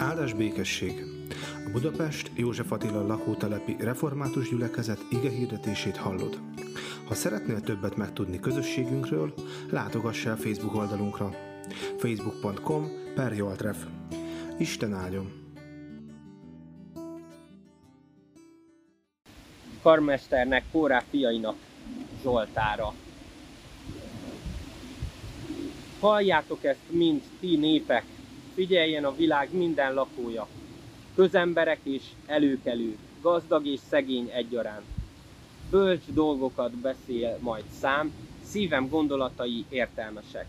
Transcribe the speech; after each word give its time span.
Áldás 0.00 0.32
békesség! 0.32 1.04
A 1.66 1.70
Budapest 1.72 2.30
József 2.34 2.72
Attila 2.72 3.06
lakótelepi 3.06 3.76
református 3.78 4.48
gyülekezet 4.48 4.98
ige 5.10 5.30
hirdetését 5.30 5.96
hallod. 5.96 6.40
Ha 7.08 7.14
szeretnél 7.14 7.60
többet 7.60 7.96
megtudni 7.96 8.40
közösségünkről, 8.40 9.34
látogass 9.70 10.24
el 10.24 10.36
Facebook 10.36 10.74
oldalunkra 10.74 11.30
facebook.com 11.98 12.88
per 13.14 13.32
Joltref. 13.32 13.84
Isten 14.58 14.94
áldjon! 14.94 15.40
karmesternek, 19.82 20.64
Kórá 20.72 21.02
fiainak 21.10 21.56
Zsoltára. 22.22 22.94
Halljátok 26.00 26.64
ezt 26.64 26.90
mind 26.90 27.22
ti 27.40 27.56
népek, 27.56 28.04
figyeljen 28.54 29.04
a 29.04 29.14
világ 29.14 29.48
minden 29.52 29.94
lakója, 29.94 30.46
közemberek 31.14 31.80
és 31.82 32.02
előkelők, 32.26 32.98
gazdag 33.22 33.66
és 33.66 33.80
szegény 33.88 34.30
egyaránt. 34.32 34.84
Bölcs 35.70 36.04
dolgokat 36.06 36.76
beszél 36.76 37.38
majd 37.40 37.64
szám, 37.78 38.12
szívem 38.42 38.88
gondolatai 38.88 39.64
értelmesek. 39.68 40.46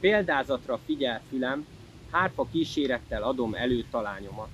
Példázatra 0.00 0.78
figyel 0.84 1.22
fülem, 1.28 1.66
hárfa 2.10 2.46
kísérettel 2.52 3.22
adom 3.22 3.54
elő 3.54 3.84
talányomat. 3.90 4.48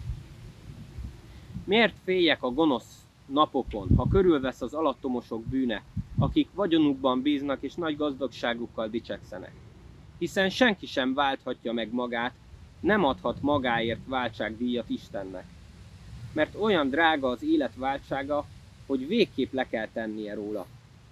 Miért 1.64 1.94
féljek 2.04 2.42
a 2.42 2.50
gonosz 2.50 3.06
napokon, 3.26 3.88
ha 3.96 4.08
körülvesz 4.08 4.62
az 4.62 4.74
alattomosok 4.74 5.44
bűne, 5.44 5.82
akik 6.18 6.48
vagyonukban 6.54 7.22
bíznak 7.22 7.62
és 7.62 7.74
nagy 7.74 7.96
gazdagságukkal 7.96 8.88
dicsekszenek? 8.88 9.52
Hiszen 10.18 10.48
senki 10.48 10.86
sem 10.86 11.14
válthatja 11.14 11.72
meg 11.72 11.92
magát, 11.92 12.32
nem 12.80 13.04
adhat 13.04 13.42
magáért 13.42 14.06
váltságdíjat 14.06 14.88
Istennek. 14.88 15.44
Mert 16.32 16.54
olyan 16.54 16.88
drága 16.88 17.28
az 17.28 17.42
élet 17.42 17.74
váltsága, 17.74 18.46
hogy 18.86 19.06
végképp 19.06 19.52
le 19.52 19.68
kell 19.68 19.88
tennie 19.92 20.34
róla. 20.34 20.66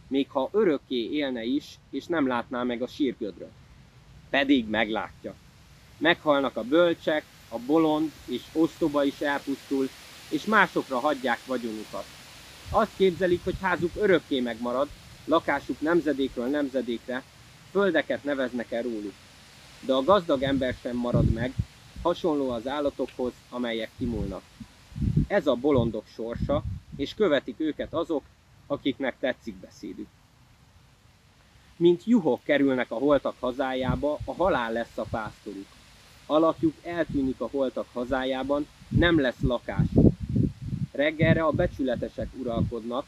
Még 0.07 0.31
ha 0.31 0.49
örökké 0.53 1.11
élne 1.11 1.43
is, 1.45 1.79
és 1.91 2.07
nem 2.07 2.27
látná 2.27 2.63
meg 2.63 2.83
a 2.83 2.87
sírgödröt. 2.87 3.53
Pedig 4.31 4.69
meglátja. 4.69 5.35
Meghalnak 5.99 6.57
a 6.57 6.63
bölcsek, 6.63 7.25
a 7.49 7.59
bolond 7.59 8.13
és 8.27 8.43
ostoba 8.53 9.05
is 9.05 9.21
elpusztul, 9.21 9.89
és 10.29 10.45
másokra 10.45 10.99
hagyják 10.99 11.45
vagyonukat. 11.47 12.05
Azt 12.71 12.97
képzelik, 12.97 13.45
hogy 13.45 13.55
házuk 13.61 13.91
örökké 13.97 14.41
megmarad, 14.41 14.89
lakásuk 15.25 15.81
nemzedékről 15.81 16.47
nemzedékre, 16.47 17.23
földeket 17.71 18.25
neveznek 18.25 18.73
el 18.73 18.83
róluk. 18.83 19.15
De 19.87 19.93
a 19.93 20.03
gazdag 20.03 20.43
ember 20.43 20.75
sem 20.75 20.97
marad 20.97 21.33
meg, 21.33 21.55
hasonló 22.03 22.51
az 22.51 22.67
állatokhoz, 22.67 23.33
amelyek 23.51 23.91
kimúlnak. 23.99 24.43
Ez 25.27 25.47
a 25.47 25.55
bolondok 25.55 26.07
sorsa, 26.07 26.63
és 26.97 27.15
követik 27.15 27.61
őket 27.61 27.93
azok, 27.93 28.23
akiknek 28.67 29.19
tetszik 29.19 29.55
beszédük. 29.55 30.07
Mint 31.77 32.05
juhok 32.05 32.43
kerülnek 32.43 32.91
a 32.91 32.95
holtak 32.95 33.35
hazájába, 33.41 34.19
a 34.25 34.35
halál 34.35 34.73
lesz 34.73 34.99
a 34.99 35.07
pásztoruk. 35.11 35.67
Alakjuk 36.27 36.75
eltűnik 36.83 37.41
a 37.41 37.49
holtak 37.51 37.87
hazájában, 37.93 38.67
nem 38.89 39.21
lesz 39.21 39.41
lakásuk. 39.41 40.13
Reggelre 40.93 41.45
a 41.45 41.51
becsületesek 41.51 42.29
uralkodnak, 42.39 43.07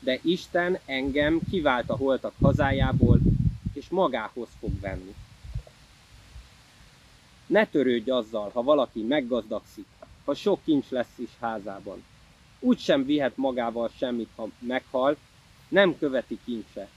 de 0.00 0.18
Isten 0.22 0.78
engem 0.84 1.40
kivált 1.50 1.90
a 1.90 1.96
holtak 1.96 2.34
hazájából, 2.40 3.20
és 3.72 3.88
magához 3.88 4.48
fog 4.60 4.80
venni. 4.80 5.14
Ne 7.46 7.66
törődj 7.66 8.10
azzal, 8.10 8.50
ha 8.50 8.62
valaki 8.62 9.02
meggazdagszik, 9.02 9.86
ha 10.24 10.34
sok 10.34 10.62
kincs 10.64 10.88
lesz 10.88 11.18
is 11.18 11.30
házában. 11.40 12.04
Úgy 12.60 12.78
sem 12.78 13.04
vihet 13.04 13.36
magával 13.36 13.90
semmit, 13.96 14.28
ha 14.36 14.48
meghal, 14.58 15.16
nem 15.68 15.98
követi 15.98 16.38
kincse. 16.44 16.88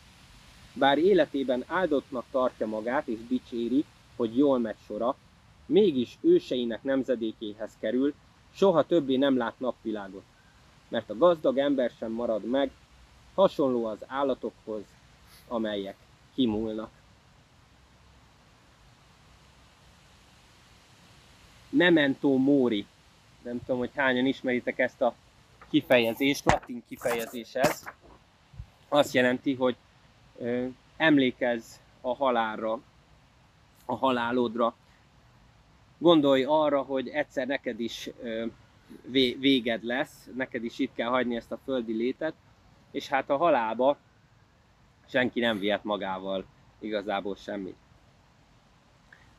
Bár 0.73 0.97
életében 0.97 1.63
áldottnak 1.67 2.25
tartja 2.31 2.67
magát 2.67 3.07
és 3.07 3.19
dicséri, 3.27 3.85
hogy 4.15 4.37
jól 4.37 4.59
megy 4.59 4.75
sora, 4.85 5.15
mégis 5.65 6.17
őseinek 6.21 6.83
nemzedékéhez 6.83 7.71
kerül, 7.79 8.13
soha 8.53 8.85
többé 8.85 9.15
nem 9.15 9.37
lát 9.37 9.59
napvilágot. 9.59 10.23
Mert 10.87 11.09
a 11.09 11.17
gazdag 11.17 11.57
ember 11.57 11.91
sem 11.97 12.11
marad 12.11 12.45
meg, 12.45 12.71
hasonló 13.35 13.85
az 13.85 13.97
állatokhoz, 14.07 14.83
amelyek 15.47 15.95
kimúlnak. 16.33 16.96
Memento 21.77 22.37
mori. 22.37 22.85
Nem 23.43 23.59
tudom, 23.59 23.77
hogy 23.77 23.91
hányan 23.95 24.25
ismeritek 24.25 24.79
ezt 24.79 25.01
a 25.01 25.15
kifejezést, 25.69 26.45
latin 26.45 26.83
kifejezés 26.87 27.53
ez. 27.53 27.83
Azt 28.87 29.13
jelenti, 29.13 29.53
hogy 29.53 29.75
ö, 30.37 30.65
emlékezz 30.97 31.75
a 32.01 32.15
halálra, 32.15 32.79
a 33.85 33.95
halálodra. 33.95 34.75
Gondolj 35.97 36.43
arra, 36.43 36.81
hogy 36.81 37.07
egyszer 37.07 37.47
neked 37.47 37.79
is 37.79 38.09
ö, 38.21 38.45
véged 39.39 39.83
lesz, 39.83 40.29
neked 40.35 40.63
is 40.63 40.79
itt 40.79 40.93
kell 40.93 41.09
hagyni 41.09 41.35
ezt 41.35 41.51
a 41.51 41.59
földi 41.63 41.93
létet, 41.93 42.33
és 42.91 43.07
hát 43.07 43.29
a 43.29 43.37
halálba 43.37 43.97
senki 45.09 45.39
nem 45.39 45.59
vihet 45.59 45.83
magával 45.83 46.45
igazából 46.79 47.35
semmit. 47.35 47.75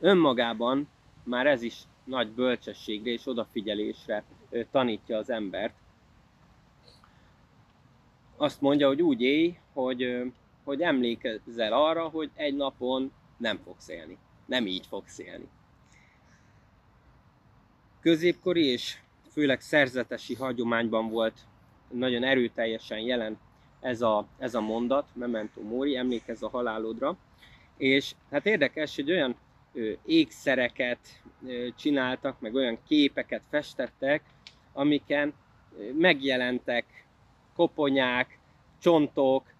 Önmagában 0.01 0.89
már 1.23 1.47
ez 1.47 1.63
is 1.63 1.77
nagy 2.09 2.29
bölcsességre 2.29 3.11
és 3.11 3.27
odafigyelésre 3.27 4.25
tanítja 4.71 5.17
az 5.17 5.31
embert. 5.31 5.75
Azt 8.37 8.61
mondja, 8.61 8.87
hogy 8.87 9.03
úgy 9.03 9.21
élj, 9.21 9.57
hogy, 9.73 10.33
hogy 10.65 10.81
emlékezzel 10.81 11.73
arra, 11.73 12.09
hogy 12.09 12.31
egy 12.35 12.57
napon 12.57 13.13
nem 13.37 13.59
fogsz 13.65 13.89
élni. 13.89 14.19
Nem 14.47 14.67
így 14.67 14.87
fogsz 14.87 15.19
élni. 15.19 15.49
Középkori 18.01 18.65
és 18.65 18.97
főleg 19.33 19.61
szerzetesi 19.61 20.35
hagyományban 20.35 21.09
volt 21.11 21.39
nagyon 21.91 22.25
erőteljesen 22.25 22.99
jelen 22.99 23.39
ez 23.81 24.03
a, 24.03 24.27
ez 24.39 24.55
a 24.55 24.61
mondat, 24.61 25.09
memento 25.13 25.63
mori, 25.63 25.97
emlékezz 25.97 26.43
a 26.43 26.49
halálodra. 26.49 27.17
És 27.77 28.15
hát 28.31 28.47
érdekes, 28.47 28.95
hogy 28.95 29.11
olyan 29.11 29.37
ékszereket 30.05 30.99
csináltak, 31.77 32.41
meg 32.41 32.55
olyan 32.55 32.79
képeket 32.87 33.43
festettek, 33.51 34.23
amiken 34.73 35.35
megjelentek 35.93 37.07
koponyák, 37.55 38.39
csontok, 38.79 39.53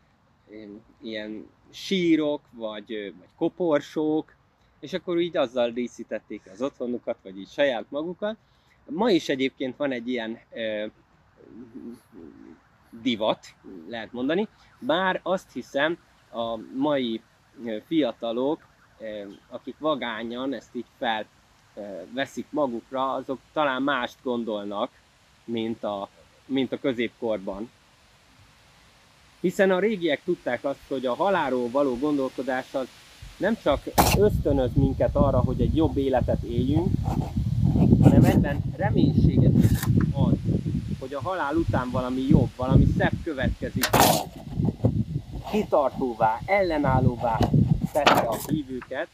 ilyen 1.03 1.47
sírok, 1.71 2.41
vagy, 2.53 3.15
vagy 3.19 3.29
koporsók, 3.37 4.35
és 4.81 4.93
akkor 4.93 5.21
így 5.21 5.37
azzal 5.37 5.71
díszítették 5.71 6.43
az 6.53 6.63
otthonukat, 6.63 7.17
vagy 7.23 7.39
így 7.39 7.49
saját 7.49 7.85
magukat. 7.89 8.37
Ma 8.85 9.11
is 9.11 9.29
egyébként 9.29 9.77
van 9.77 9.93
egy 9.93 10.09
ilyen 10.09 10.39
ö, 10.53 10.87
divat, 12.91 13.55
lehet 13.89 14.13
mondani, 14.13 14.49
bár 14.79 15.21
azt 15.23 15.53
hiszem 15.53 15.99
a 16.31 16.57
mai 16.57 17.21
fiatalok, 17.87 18.67
akik 19.49 19.75
vagányan 19.79 20.55
ezt 20.55 20.75
így 20.75 20.85
felveszik 20.99 22.47
magukra, 22.51 23.13
azok 23.13 23.39
talán 23.53 23.83
mást 23.83 24.17
gondolnak, 24.23 24.91
mint 25.45 25.85
a, 25.85 26.09
mint 26.47 26.73
a 26.73 26.79
középkorban. 26.79 27.71
Hiszen 29.41 29.71
a 29.71 29.79
régiek 29.79 30.23
tudták 30.25 30.65
azt, 30.65 30.81
hogy 30.89 31.07
a 31.07 31.15
halálról 31.15 31.71
való 31.71 31.99
gondolkodás 31.99 32.75
az 32.75 32.89
nem 33.37 33.57
csak 33.63 33.83
ösztönöz 34.19 34.71
minket 34.75 35.17
arra, 35.17 35.39
hogy 35.41 35.61
egy 35.61 35.77
jobb 35.77 35.97
életet 35.97 36.43
éljünk, 36.43 36.89
hanem 38.03 38.25
ebben 38.25 38.61
reménységet 38.77 39.53
is 39.55 39.79
ad, 40.13 40.39
hogy 41.01 41.15
a 41.15 41.21
halál 41.21 41.55
után 41.55 41.91
valami 41.91 42.27
jobb, 42.29 42.51
valami 42.57 42.87
szebb 42.99 43.13
következik. 43.25 43.87
Kitartóvá, 45.51 46.41
ellenállóvá 46.47 47.39
tette 47.93 48.13
a 48.13 48.39
hívőket, 48.47 49.09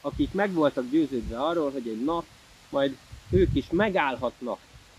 akik 0.00 0.32
meg 0.32 0.52
voltak 0.52 0.90
győződve 0.90 1.40
arról, 1.42 1.70
hogy 1.70 1.88
egy 1.88 2.04
nap 2.04 2.24
majd 2.68 2.96
ők 3.30 3.54
is 3.54 3.66
megállhatnak 3.70 4.58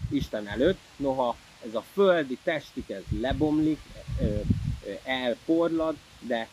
Isten 0.10 0.48
előtt, 0.48 0.80
noha 0.96 1.36
ez 1.68 1.76
a 1.76 1.84
földi 1.94 2.38
testük 2.44 2.90
ez 2.90 3.04
lebomlik, 3.20 3.80
elporlad, 5.04 5.96
de 6.20 6.48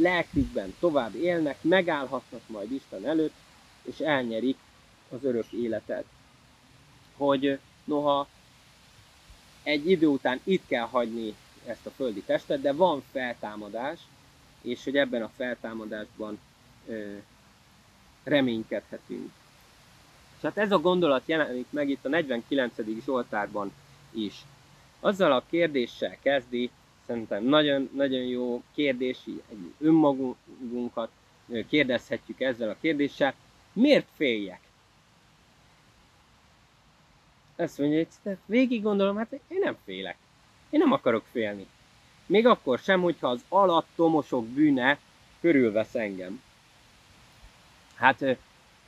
lelkükben 0.00 0.74
tovább 0.80 1.14
élnek, 1.14 1.62
megállhatnak 1.62 2.40
majd 2.46 2.72
Isten 2.72 3.06
előtt, 3.06 3.34
és 3.82 3.98
elnyerik 3.98 4.56
az 5.10 5.24
örök 5.24 5.52
életet. 5.52 6.04
Hogy 7.16 7.58
noha 7.84 8.28
egy 9.62 9.90
idő 9.90 10.06
után 10.06 10.40
itt 10.44 10.66
kell 10.66 10.86
hagyni 10.86 11.34
ezt 11.66 11.86
a 11.86 11.90
földi 11.90 12.22
testet, 12.22 12.60
de 12.60 12.72
van 12.72 13.02
feltámadás, 13.12 13.98
és 14.62 14.84
hogy 14.84 14.96
ebben 14.96 15.22
a 15.22 15.30
feltámadásban 15.36 16.38
ö, 16.86 17.16
reménykedhetünk. 18.24 19.30
És 20.36 20.42
hát 20.42 20.58
ez 20.58 20.72
a 20.72 20.78
gondolat 20.78 21.22
jelenik 21.26 21.66
meg 21.70 21.88
itt 21.88 22.04
a 22.04 22.08
49. 22.08 22.74
Zsoltárban 23.04 23.72
is. 24.10 24.34
Azzal 25.00 25.32
a 25.32 25.44
kérdéssel 25.50 26.16
kezdi, 26.22 26.70
szerintem 27.06 27.44
nagyon, 27.44 27.90
nagyon 27.94 28.20
jó 28.22 28.62
kérdés, 28.74 29.18
egy 29.26 29.72
önmagunkat 29.78 31.10
kérdezhetjük 31.68 32.40
ezzel 32.40 32.70
a 32.70 32.76
kérdéssel, 32.80 33.34
miért 33.72 34.06
féljek? 34.16 34.60
Azt 37.56 37.78
mondja, 37.78 38.06
hogy 38.22 38.36
végig 38.46 38.82
gondolom, 38.82 39.16
hát 39.16 39.32
én 39.32 39.58
nem 39.58 39.76
félek. 39.84 40.16
Én 40.70 40.80
nem 40.80 40.92
akarok 40.92 41.24
félni. 41.30 41.66
Még 42.30 42.46
akkor 42.46 42.78
sem, 42.78 43.00
hogyha 43.00 43.28
az 43.28 43.40
alattomosok 43.48 44.46
bűne 44.46 44.98
körülvesz 45.40 45.94
engem. 45.94 46.42
Hát 47.94 48.24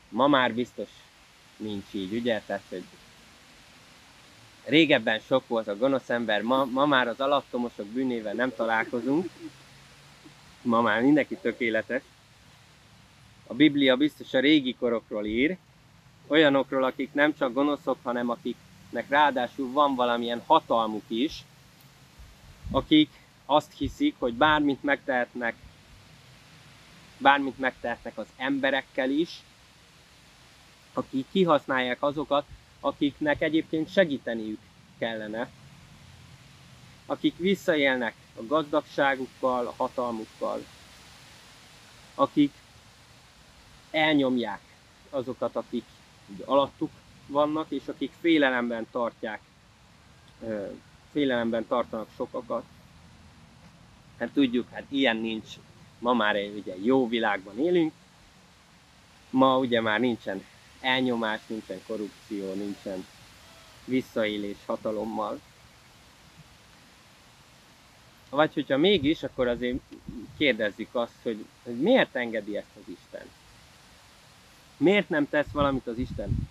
ma 0.09 0.27
már 0.27 0.55
biztos 0.55 0.89
nincs 1.57 1.85
így, 1.91 2.15
ugye? 2.15 2.43
Tehát, 2.47 2.63
hogy 2.69 2.85
régebben 4.65 5.19
sok 5.19 5.49
volt 5.49 5.69
a 5.69 5.77
gonosz 5.77 6.11
ember, 6.11 6.43
ma, 6.43 6.65
ma 6.65 6.87
már 6.87 7.09
az 7.09 7.21
alattomosok 7.21 7.87
bűnével 7.87 8.33
nem 8.35 8.53
találkozunk. 8.57 9.31
Ma 10.63 10.81
már 10.81 11.03
mindenki 11.03 11.37
tökéletes. 11.37 12.03
A 13.47 13.55
Biblia 13.55 13.97
biztos 13.97 14.35
a 14.35 14.41
régi 14.41 14.75
korokról 14.75 15.25
ír, 15.25 15.57
olyanokról, 16.27 16.85
akik 16.85 17.13
nem 17.13 17.35
csak 17.37 17.53
gonoszok, 17.53 17.99
hanem 18.03 18.29
akiknek 18.31 19.09
ráadásul 19.09 19.73
van 19.73 19.95
valamilyen 19.95 20.43
hatalmuk 20.47 21.05
is, 21.09 21.45
akik 22.71 23.21
azt 23.53 23.73
hiszik, 23.79 24.15
hogy 24.19 24.35
bármit 24.35 24.83
megtehetnek, 24.83 25.55
bármit 27.19 27.59
megtehetnek 27.59 28.19
az 28.19 28.27
emberekkel 28.37 29.11
is, 29.11 29.43
akik 30.93 31.27
kihasználják 31.31 32.03
azokat, 32.03 32.45
akiknek 32.81 33.41
egyébként 33.41 33.93
segíteniük 33.93 34.61
kellene, 34.99 35.51
akik 37.07 37.37
visszaélnek 37.37 38.15
a 38.37 38.43
gazdagságukkal, 38.47 39.67
a 39.67 39.75
hatalmukkal, 39.77 40.65
akik 42.15 42.53
elnyomják 43.91 44.61
azokat, 45.11 45.57
akik 45.57 45.85
alattuk 46.45 46.91
vannak, 47.27 47.71
és 47.71 47.83
akik 47.87 48.13
félelemben 48.21 48.87
tartják, 48.91 49.41
félelemben 51.13 51.67
tartanak 51.67 52.09
sokakat. 52.17 52.65
Hát 54.19 54.31
tudjuk, 54.33 54.69
hát 54.71 54.85
ilyen 54.89 55.17
nincs. 55.17 55.49
Ma 55.99 56.13
már 56.13 56.37
egy 56.37 56.57
ugye 56.57 56.75
jó 56.83 57.09
világban 57.09 57.59
élünk. 57.59 57.93
Ma 59.31 59.59
ugye 59.59 59.81
már 59.81 60.01
nincsen 60.01 60.45
elnyomás, 60.81 61.41
nincsen 61.47 61.81
korrupció, 61.87 62.55
nincsen 62.55 63.07
visszaélés 63.85 64.57
hatalommal. 64.67 65.41
Vagy 68.31 68.55
hogyha 68.55 68.77
mégis, 68.77 69.23
akkor 69.23 69.49
azért 69.49 69.79
kérdezzük 70.37 70.95
azt, 70.95 71.17
hogy, 71.23 71.45
hogy 71.63 71.81
miért 71.81 72.17
engedi 72.17 72.57
ezt 72.57 72.77
az 72.77 72.95
Isten? 73.01 73.27
Miért 74.77 75.09
nem 75.09 75.29
tesz 75.29 75.51
valamit 75.53 75.87
az 75.87 75.99
Isten? 75.99 76.49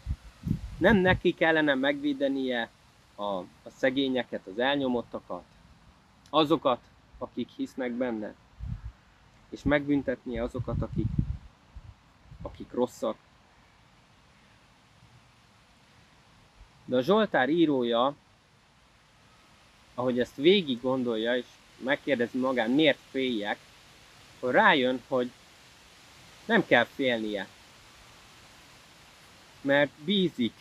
Nem 0.77 0.97
neki 0.97 1.33
kellene 1.33 1.73
megvédenie 1.73 2.69
a, 3.15 3.23
a 3.39 3.69
szegényeket, 3.77 4.47
az 4.47 4.59
elnyomottakat, 4.59 5.43
azokat, 6.29 6.79
akik 7.21 7.49
hisznek 7.55 7.91
benne, 7.91 8.33
és 9.49 9.63
megbüntetnie 9.63 10.43
azokat, 10.43 10.81
akik, 10.81 11.07
akik 12.41 12.71
rosszak. 12.71 13.17
De 16.85 16.95
a 16.95 17.01
Zsoltár 17.01 17.49
írója, 17.49 18.15
ahogy 19.95 20.19
ezt 20.19 20.35
végig 20.35 20.81
gondolja, 20.81 21.35
és 21.35 21.45
megkérdezi 21.77 22.37
magán, 22.37 22.69
miért 22.69 22.99
féljek, 23.09 23.57
akkor 24.37 24.53
rájön, 24.53 25.01
hogy 25.07 25.31
nem 26.45 26.65
kell 26.65 26.83
félnie 26.85 27.47
mert 29.61 29.91
bízik 30.05 30.53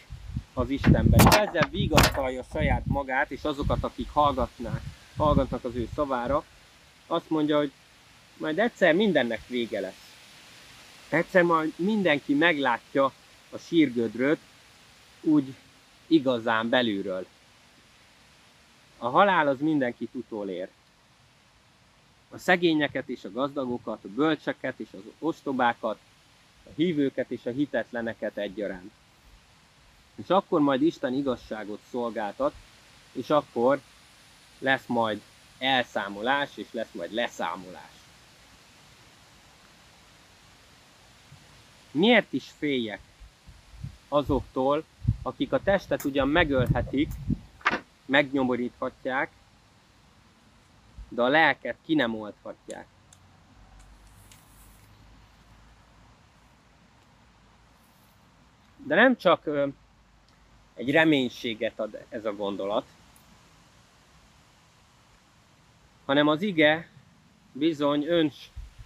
az 0.54 0.70
Istenben. 0.70 1.26
Ezzel 1.26 1.68
vigasztalja 1.70 2.42
saját 2.52 2.86
magát, 2.86 3.30
és 3.30 3.42
azokat, 3.42 3.84
akik 3.84 4.10
hallgatnák, 4.10 4.82
hallgatnak 5.20 5.64
az 5.64 5.74
ő 5.74 5.88
szavára, 5.94 6.44
azt 7.06 7.30
mondja, 7.30 7.56
hogy 7.56 7.72
majd 8.36 8.58
egyszer 8.58 8.94
mindennek 8.94 9.46
vége 9.46 9.80
lesz. 9.80 10.14
Egyszer 11.08 11.42
majd 11.42 11.72
mindenki 11.76 12.34
meglátja 12.34 13.12
a 13.50 13.58
sírgödröt 13.58 14.38
úgy 15.20 15.54
igazán 16.06 16.68
belülről. 16.68 17.26
A 18.98 19.08
halál 19.08 19.48
az 19.48 19.60
mindenkit 19.60 20.14
utolér. 20.14 20.68
A 22.30 22.38
szegényeket 22.38 23.08
és 23.08 23.24
a 23.24 23.32
gazdagokat, 23.32 24.04
a 24.04 24.08
bölcseket 24.08 24.78
és 24.78 24.88
az 24.92 25.02
ostobákat, 25.18 25.98
a 26.64 26.68
hívőket 26.76 27.30
és 27.30 27.46
a 27.46 27.50
hitetleneket 27.50 28.36
egyaránt. 28.36 28.90
És 30.14 30.28
akkor 30.28 30.60
majd 30.60 30.82
Isten 30.82 31.14
igazságot 31.14 31.80
szolgáltat, 31.90 32.54
és 33.12 33.30
akkor 33.30 33.80
lesz 34.60 34.86
majd 34.86 35.20
elszámolás, 35.58 36.50
és 36.54 36.66
lesz 36.70 36.92
majd 36.92 37.12
leszámolás. 37.12 37.92
Miért 41.90 42.32
is 42.32 42.50
féljek 42.58 43.00
azoktól, 44.08 44.84
akik 45.22 45.52
a 45.52 45.62
testet 45.62 46.04
ugyan 46.04 46.28
megölhetik, 46.28 47.10
megnyomoríthatják, 48.04 49.30
de 51.08 51.22
a 51.22 51.28
lelket 51.28 51.76
ki 51.84 51.94
nem 51.94 52.14
oldhatják. 52.14 52.86
De 58.76 58.94
nem 58.94 59.16
csak 59.16 59.48
egy 60.74 60.90
reménységet 60.90 61.80
ad 61.80 62.04
ez 62.08 62.24
a 62.24 62.34
gondolat, 62.34 62.86
hanem 66.10 66.28
az 66.28 66.42
ige 66.42 66.88
bizony 67.52 68.04
ön, 68.06 68.32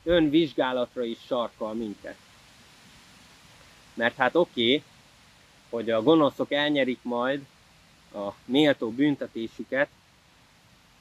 önvizsgálatra 0.02 1.04
is 1.04 1.18
sarkal 1.26 1.74
minket. 1.74 2.16
Mert 3.94 4.16
hát 4.16 4.34
oké, 4.34 4.74
okay, 4.74 4.82
hogy 5.70 5.90
a 5.90 6.02
gonoszok 6.02 6.52
elnyerik 6.52 6.98
majd 7.02 7.46
a 8.14 8.30
méltó 8.44 8.90
büntetésüket, 8.90 9.88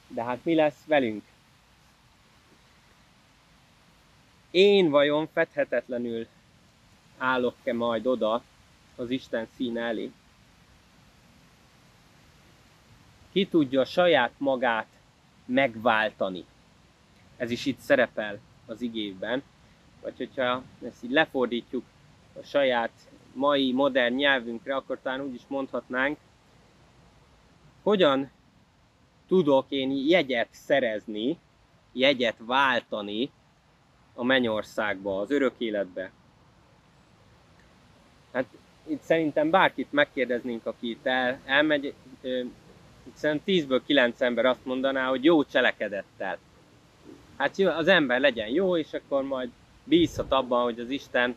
de 0.08 0.24
hát 0.24 0.40
mi 0.44 0.56
lesz 0.56 0.84
velünk? 0.86 1.24
Én 4.52 4.90
vajon 4.90 5.28
fedhetetlenül 5.34 6.28
állok-e 7.18 7.74
majd 7.74 8.08
oda 8.08 8.44
az 8.96 9.10
Isten 9.10 9.48
színe 9.56 9.82
elé. 9.82 10.12
Ki 13.32 13.48
tudja 13.48 13.86
saját 13.86 14.34
magát 14.38 14.93
megváltani. 15.46 16.46
Ez 17.38 17.52
is 17.52 17.66
itt 17.66 17.80
szerepel 17.80 18.40
az 18.66 18.82
igében. 18.82 19.44
Vagy 20.02 20.18
hogyha 20.18 20.64
ezt 20.86 21.04
így 21.04 21.12
lefordítjuk 21.12 21.84
a 22.34 22.44
saját 22.44 22.92
mai 23.34 23.72
modern 23.72 24.16
nyelvünkre, 24.16 24.76
akkor 24.76 25.00
talán 25.02 25.22
úgy 25.22 25.34
is 25.34 25.42
mondhatnánk, 25.48 26.18
hogyan 27.84 28.32
tudok 29.28 29.66
én 29.70 29.92
jegyet 29.92 30.48
szerezni, 30.52 31.38
jegyet 31.92 32.38
váltani 32.38 33.32
a 34.14 34.24
mennyországba, 34.24 35.20
az 35.20 35.32
örök 35.32 35.54
életbe. 35.58 36.12
Hát 38.32 38.46
itt 38.88 39.02
szerintem 39.02 39.50
bárkit 39.50 39.92
megkérdeznénk, 39.92 40.66
aki 40.66 40.90
itt 40.90 41.06
el, 41.06 41.40
elmegy, 41.46 41.94
szerintem 43.14 43.56
10-ből 43.56 43.82
9 43.86 44.22
ember 44.22 44.46
azt 44.46 44.66
mondaná, 44.66 45.08
hogy 45.08 45.24
jó 45.24 45.44
cselekedettel. 45.44 46.38
Hát 47.38 47.60
az 47.60 47.88
ember 47.88 48.20
legyen 48.20 48.48
jó, 48.48 48.78
és 48.78 48.94
akkor 48.94 49.24
majd 49.24 49.50
bízhat 49.84 50.32
abban, 50.32 50.64
hogy 50.64 50.80
az 50.80 50.90
Isten 50.90 51.36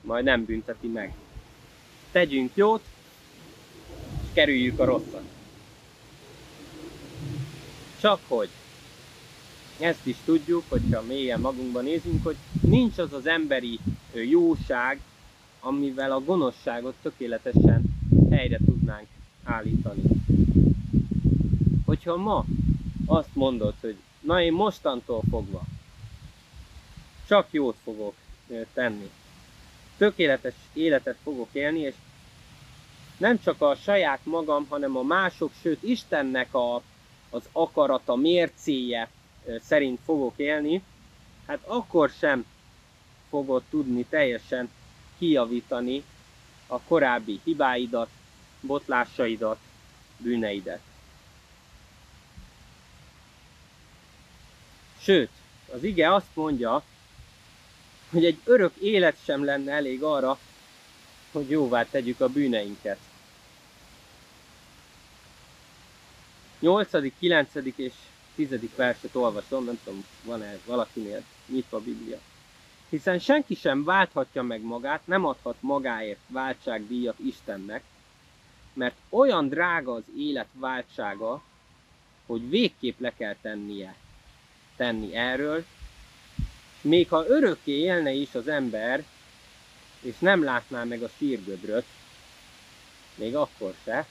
majd 0.00 0.24
nem 0.24 0.44
bünteti 0.44 0.86
meg. 0.86 1.14
Tegyünk 2.12 2.50
jót, 2.54 2.82
és 4.22 4.28
kerüljük 4.32 4.78
a 4.78 4.84
rosszat. 4.84 5.22
Csak 8.00 8.20
hogy 8.28 8.48
ezt 9.78 10.06
is 10.06 10.16
tudjuk, 10.24 10.64
hogyha 10.68 11.02
mélyen 11.02 11.40
magunkban 11.40 11.84
nézünk, 11.84 12.24
hogy 12.24 12.36
nincs 12.60 12.98
az 12.98 13.12
az 13.12 13.26
emberi 13.26 13.78
jóság, 14.12 15.00
amivel 15.60 16.12
a 16.12 16.20
gonoszságot 16.20 16.94
tökéletesen 17.02 17.82
helyre 18.30 18.58
tudnánk 18.64 19.06
állítani. 19.44 20.02
Hogyha 22.08 22.22
ma 22.22 22.46
azt 23.04 23.34
mondod, 23.34 23.74
hogy 23.80 23.96
na 24.20 24.42
én 24.42 24.52
mostantól 24.52 25.24
fogva 25.28 25.66
csak 27.26 27.46
jót 27.50 27.76
fogok 27.84 28.14
tenni, 28.72 29.10
tökéletes 29.96 30.54
életet 30.72 31.16
fogok 31.22 31.48
élni, 31.52 31.78
és 31.78 31.94
nem 33.16 33.40
csak 33.40 33.60
a 33.60 33.74
saját 33.74 34.20
magam, 34.24 34.66
hanem 34.68 34.96
a 34.96 35.02
mások, 35.02 35.52
sőt 35.60 35.82
Istennek 35.82 36.54
a, 36.54 36.82
az 37.30 37.42
akarata, 37.52 38.14
mércéje 38.16 39.10
szerint 39.60 40.00
fogok 40.04 40.34
élni, 40.36 40.82
hát 41.46 41.60
akkor 41.64 42.10
sem 42.10 42.46
fogod 43.28 43.62
tudni 43.70 44.04
teljesen 44.04 44.70
kijavítani 45.18 46.04
a 46.66 46.80
korábbi 46.80 47.40
hibáidat, 47.44 48.08
botlásaidat, 48.60 49.58
bűneidet. 50.16 50.87
Sőt, 55.08 55.30
az 55.72 55.82
ige 55.82 56.14
azt 56.14 56.34
mondja, 56.34 56.82
hogy 58.10 58.24
egy 58.24 58.38
örök 58.44 58.74
élet 58.76 59.16
sem 59.24 59.44
lenne 59.44 59.72
elég 59.72 60.02
arra, 60.02 60.38
hogy 61.32 61.50
jóvá 61.50 61.84
tegyük 61.84 62.20
a 62.20 62.28
bűneinket. 62.28 62.98
8., 66.58 66.90
9. 67.18 67.54
és 67.76 67.92
10. 68.34 68.54
verset 68.76 69.14
olvasom, 69.14 69.64
nem 69.64 69.80
tudom, 69.84 70.04
van-e 70.24 70.58
valakinél 70.64 71.22
nyitva 71.46 71.76
a 71.76 71.80
Biblia. 71.80 72.18
Hiszen 72.88 73.18
senki 73.18 73.54
sem 73.54 73.84
válthatja 73.84 74.42
meg 74.42 74.62
magát, 74.62 75.06
nem 75.06 75.24
adhat 75.24 75.56
magáért 75.60 76.20
váltságdíjat 76.26 77.18
Istennek, 77.18 77.82
mert 78.72 78.96
olyan 79.08 79.48
drága 79.48 79.92
az 79.92 80.04
élet 80.16 80.48
váltsága, 80.52 81.42
hogy 82.26 82.48
végképp 82.48 83.00
le 83.00 83.14
kell 83.14 83.36
tennie, 83.40 83.96
tenni 84.78 85.14
erről, 85.14 85.64
még 86.80 87.08
ha 87.08 87.26
örökké 87.26 87.72
élne 87.72 88.12
is 88.12 88.34
az 88.34 88.48
ember, 88.48 89.04
és 90.00 90.18
nem 90.18 90.44
látná 90.44 90.84
meg 90.84 91.02
a 91.02 91.10
sírgödröt, 91.16 91.86
még 93.14 93.36
akkor 93.36 93.74
se, 93.84 94.06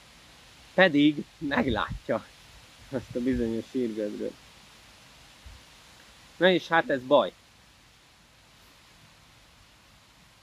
pedig 0.73 1.23
meglátja 1.37 2.25
azt 2.89 3.15
a 3.15 3.19
bizonyos 3.19 3.65
sírgödröt. 3.71 4.33
Na 6.37 6.49
és 6.49 6.67
hát 6.67 6.89
ez 6.89 7.01
baj. 7.01 7.33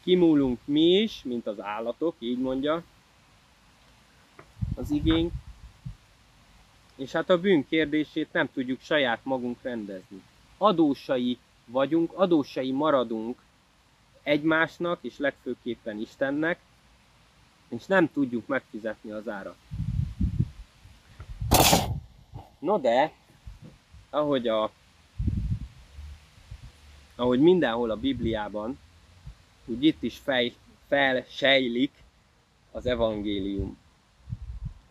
Kimúlunk 0.02 0.58
mi 0.64 1.00
is, 1.00 1.20
mint 1.24 1.46
az 1.46 1.60
állatok, 1.60 2.16
így 2.18 2.38
mondja 2.38 2.82
az 4.74 4.90
igény, 4.90 5.32
és 6.96 7.12
hát 7.12 7.30
a 7.30 7.40
bűn 7.40 7.66
kérdését 7.68 8.32
nem 8.32 8.48
tudjuk 8.52 8.80
saját 8.80 9.20
magunk 9.22 9.62
rendezni. 9.62 10.22
Adósai 10.58 11.38
vagyunk, 11.66 12.12
adósai 12.12 12.70
maradunk 12.70 13.38
egymásnak, 14.22 14.98
és 15.02 15.18
legfőképpen 15.18 16.00
Istennek, 16.00 16.58
és 17.68 17.86
nem 17.86 18.12
tudjuk 18.12 18.46
megfizetni 18.46 19.10
az 19.10 19.28
árat. 19.28 19.56
No 22.58 22.78
de, 22.78 23.12
ahogy, 24.10 24.48
a, 24.48 24.70
ahogy 27.14 27.40
mindenhol 27.40 27.90
a 27.90 27.96
Bibliában, 27.96 28.78
úgy 29.64 29.84
itt 29.84 30.02
is 30.02 30.18
fej, 30.18 30.54
felsejlik 30.88 31.92
az 32.72 32.86
evangélium. 32.86 33.78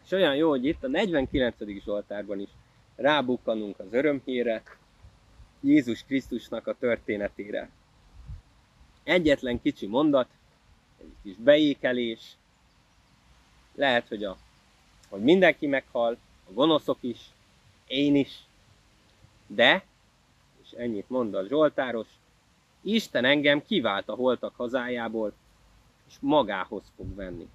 És 0.06 0.12
olyan 0.12 0.36
jó, 0.36 0.50
hogy 0.50 0.66
itt 0.66 0.84
a 0.84 0.88
49. 0.88 1.56
Zsoltárban 1.84 2.40
is 2.40 2.50
rábukkanunk 2.96 3.80
az 3.80 3.88
örömhírre, 3.92 4.64
Jézus 5.60 6.04
Krisztusnak 6.04 6.68
a 6.68 6.76
történetére. 6.80 7.70
Egyetlen 9.04 9.62
kicsi 9.62 9.88
mondat, 9.88 10.28
egy 11.00 11.14
kis 11.24 11.36
beékelés, 11.36 12.36
lehet, 13.76 14.08
hogy, 14.08 14.24
a, 14.24 14.38
hogy 15.10 15.22
mindenki 15.22 15.68
meghal, 15.68 16.18
a 16.50 16.52
gonoszok 16.52 16.98
is, 17.02 17.20
én 17.88 18.16
is, 18.16 18.40
de, 19.48 19.86
és 20.64 20.72
ennyit 20.72 21.10
mond 21.10 21.34
a 21.34 21.48
Zsoltáros, 21.48 22.08
Isten 22.82 23.26
engem 23.26 23.66
kivált 23.66 24.10
a 24.10 24.16
holtak 24.16 24.56
hazájából, 24.56 25.34
és 26.08 26.14
magához 26.20 26.84
fog 26.96 27.16
venni. 27.16 27.50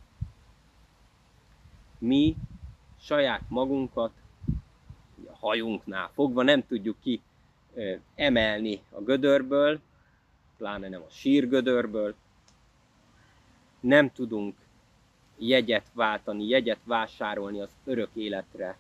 Mi 1.99 2.37
saját 3.01 3.43
magunkat 3.49 4.13
a 5.27 5.37
hajunknál 5.37 6.11
fogva 6.15 6.43
nem 6.43 6.67
tudjuk 6.67 6.97
ki 7.01 7.21
emelni 8.15 8.81
a 8.91 9.01
gödörből, 9.01 9.81
pláne 10.57 10.89
nem 10.89 11.03
a 11.03 11.11
sírgödörből. 11.11 12.15
Nem 13.81 14.13
tudunk 14.13 14.57
jegyet 15.39 15.91
váltani, 15.93 16.49
jegyet 16.49 16.81
vásárolni 16.85 17.61
az 17.61 17.71
örök 17.85 18.11
életre, 18.13 18.77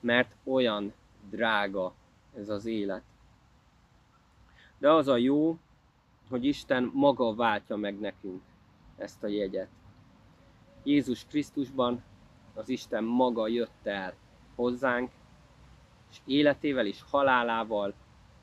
mert 0.00 0.34
olyan 0.44 0.92
drága 1.30 1.94
ez 2.36 2.48
az 2.48 2.66
élet. 2.66 3.02
De 4.78 4.90
az 4.90 5.08
a 5.08 5.16
jó, 5.16 5.58
hogy 6.28 6.44
Isten 6.44 6.90
maga 6.94 7.34
váltja 7.34 7.76
meg 7.76 7.98
nekünk 7.98 8.42
ezt 8.96 9.22
a 9.22 9.26
jegyet. 9.26 9.68
Jézus 10.82 11.24
Krisztusban 11.24 12.02
az 12.56 12.68
Isten 12.68 13.04
maga 13.04 13.48
jött 13.48 13.86
el 13.86 14.14
hozzánk, 14.54 15.10
és 16.10 16.20
életével 16.24 16.86
és 16.86 17.02
halálával, 17.10 17.94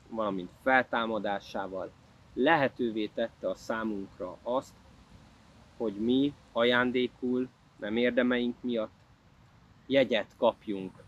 valamint 0.08 0.50
feltámadásával 0.62 1.92
lehetővé 2.34 3.06
tette 3.06 3.48
a 3.48 3.54
számunkra 3.54 4.36
azt, 4.42 4.74
hogy 5.76 5.94
mi 5.94 6.34
ajándékul, 6.52 7.48
nem 7.76 7.96
érdemeink 7.96 8.56
miatt 8.60 8.92
jegyet 9.86 10.34
kapjunk 10.36 11.02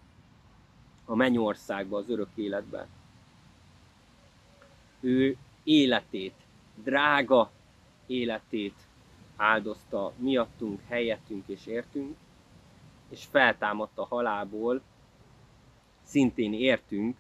a 1.04 1.14
mennyországba, 1.14 1.96
az 1.96 2.08
örök 2.08 2.30
életbe. 2.34 2.86
Ő 5.00 5.36
életét, 5.62 6.34
drága 6.74 7.50
életét 8.06 8.86
áldozta 9.36 10.12
miattunk, 10.16 10.80
helyettünk 10.88 11.48
és 11.48 11.66
értünk, 11.66 12.16
és 13.08 13.24
feltámadt 13.24 13.98
a 13.98 14.04
halálból, 14.04 14.82
szintén 16.02 16.52
értünk, 16.52 17.16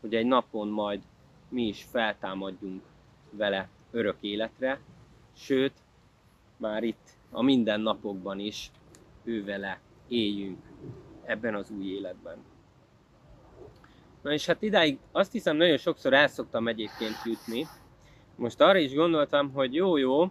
hogy 0.00 0.14
egy 0.14 0.26
napon 0.26 0.68
majd 0.68 1.02
mi 1.48 1.66
is 1.66 1.86
feltámadjunk 1.90 2.82
vele 3.30 3.68
örök 3.90 4.16
életre, 4.20 4.80
sőt, 5.36 5.72
már 6.56 6.82
itt 6.82 7.08
a 7.30 7.42
mindennapokban 7.42 8.38
is 8.38 8.70
ő 9.24 9.44
vele 9.44 9.80
éljünk 10.08 10.58
ebben 11.24 11.54
az 11.54 11.70
új 11.70 11.86
életben. 11.86 12.36
Na 14.22 14.32
és 14.32 14.46
hát 14.46 14.62
idáig 14.62 14.98
azt 15.12 15.32
hiszem 15.32 15.56
nagyon 15.56 15.76
sokszor 15.76 16.12
el 16.12 16.28
szoktam 16.28 16.68
egyébként 16.68 17.16
jutni. 17.24 17.66
Most 18.36 18.60
arra 18.60 18.78
is 18.78 18.94
gondoltam, 18.94 19.52
hogy 19.52 19.74
jó-jó, 19.74 20.30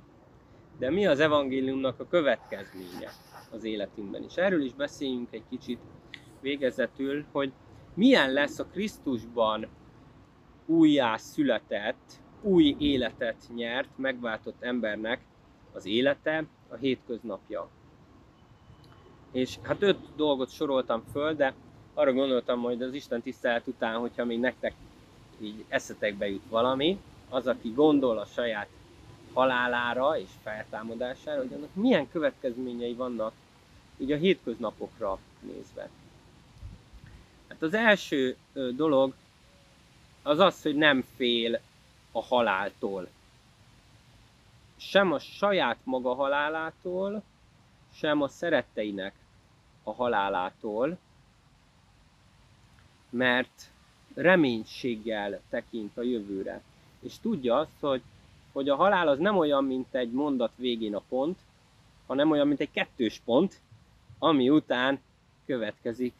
de 0.77 0.89
mi 0.89 1.05
az 1.05 1.19
evangéliumnak 1.19 1.99
a 1.99 2.07
következménye 2.07 3.11
az 3.51 3.63
életünkben. 3.63 4.23
És 4.23 4.35
erről 4.35 4.63
is 4.63 4.73
beszéljünk 4.73 5.27
egy 5.31 5.43
kicsit 5.49 5.79
végezetül, 6.41 7.25
hogy 7.31 7.51
milyen 7.93 8.33
lesz 8.33 8.59
a 8.59 8.65
Krisztusban 8.65 9.67
újjá 10.65 11.17
született, 11.17 12.19
új 12.41 12.75
életet 12.77 13.49
nyert, 13.55 13.89
megváltott 13.95 14.61
embernek 14.63 15.19
az 15.73 15.85
élete, 15.85 16.45
a 16.69 16.75
hétköznapja. 16.75 17.69
És 19.31 19.57
hát 19.61 19.81
öt 19.81 19.97
dolgot 20.15 20.49
soroltam 20.49 21.03
föl, 21.11 21.33
de 21.33 21.53
arra 21.93 22.13
gondoltam, 22.13 22.61
hogy 22.61 22.81
az 22.81 22.93
Isten 22.93 23.21
tisztelet 23.21 23.67
után, 23.67 23.99
hogyha 23.99 24.25
még 24.25 24.39
nektek 24.39 24.73
így 25.41 25.65
eszetekbe 25.67 26.29
jut 26.29 26.49
valami, 26.49 26.99
az, 27.29 27.47
aki 27.47 27.71
gondol 27.75 28.17
a 28.17 28.25
saját 28.25 28.67
halálára 29.33 30.17
és 30.17 30.29
feltámadására, 30.43 31.39
hogy 31.39 31.53
annak 31.53 31.75
milyen 31.75 32.09
következményei 32.09 32.93
vannak 32.93 33.33
így 33.97 34.11
a 34.11 34.17
hétköznapokra 34.17 35.19
nézve. 35.39 35.89
Hát 37.47 37.61
az 37.61 37.73
első 37.73 38.37
dolog 38.75 39.13
az 40.23 40.39
az, 40.39 40.61
hogy 40.61 40.75
nem 40.75 41.03
fél 41.15 41.59
a 42.11 42.21
haláltól. 42.23 43.07
Sem 44.77 45.11
a 45.11 45.19
saját 45.19 45.77
maga 45.83 46.13
halálától, 46.13 47.23
sem 47.93 48.21
a 48.21 48.27
szeretteinek 48.27 49.13
a 49.83 49.93
halálától, 49.93 50.97
mert 53.09 53.69
reménységgel 54.13 55.41
tekint 55.49 55.97
a 55.97 56.01
jövőre. 56.01 56.61
És 56.99 57.19
tudja 57.21 57.55
azt, 57.55 57.79
hogy, 57.79 58.01
hogy 58.59 58.69
a 58.69 58.75
halál 58.75 59.07
az 59.07 59.19
nem 59.19 59.37
olyan, 59.37 59.63
mint 59.63 59.95
egy 59.95 60.11
mondat 60.11 60.51
végén 60.55 60.95
a 60.95 61.01
pont, 61.09 61.39
hanem 62.07 62.31
olyan, 62.31 62.47
mint 62.47 62.59
egy 62.59 62.71
kettős 62.71 63.21
pont, 63.25 63.61
ami 64.17 64.49
után 64.49 64.99
következik 65.45 66.13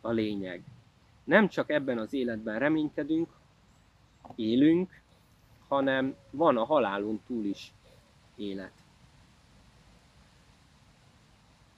a 0.00 0.10
lényeg. 0.10 0.62
Nem 1.24 1.48
csak 1.48 1.70
ebben 1.70 1.98
az 1.98 2.12
életben 2.12 2.58
reménykedünk, 2.58 3.28
élünk, 4.34 5.00
hanem 5.68 6.16
van 6.30 6.56
a 6.56 6.64
halálon 6.64 7.20
túl 7.26 7.44
is 7.44 7.72
élet. 8.36 8.72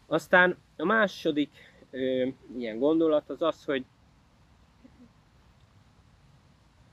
Aztán 0.06 0.56
a 0.76 0.85
második 0.85 1.50
ö, 1.90 2.26
ilyen 2.56 2.78
gondolat 2.78 3.30
az 3.30 3.42
az, 3.42 3.64
hogy 3.64 3.85